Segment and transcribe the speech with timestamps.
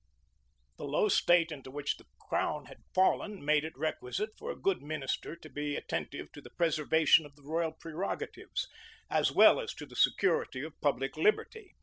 [0.77, 4.81] The low state into which the crown was fallen, made it requisite for a good
[4.81, 8.67] minister to be attentive to the preservation of the royal prerogatives,
[9.11, 11.75] as well as to the security of public liberty.